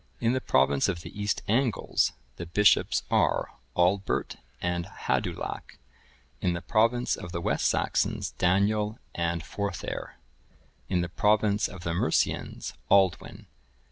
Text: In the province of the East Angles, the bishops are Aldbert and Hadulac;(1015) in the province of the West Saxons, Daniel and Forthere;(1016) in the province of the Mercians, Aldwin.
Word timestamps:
In 0.19 0.33
the 0.33 0.41
province 0.41 0.89
of 0.89 1.01
the 1.03 1.11
East 1.11 1.43
Angles, 1.47 2.13
the 2.37 2.47
bishops 2.47 3.03
are 3.11 3.51
Aldbert 3.75 4.35
and 4.59 4.87
Hadulac;(1015) 4.87 5.77
in 6.41 6.53
the 6.53 6.61
province 6.63 7.15
of 7.15 7.31
the 7.31 7.39
West 7.39 7.67
Saxons, 7.67 8.31
Daniel 8.39 8.97
and 9.13 9.43
Forthere;(1016) 9.43 10.13
in 10.89 11.01
the 11.01 11.07
province 11.09 11.67
of 11.67 11.83
the 11.83 11.93
Mercians, 11.93 12.73
Aldwin. 12.89 13.45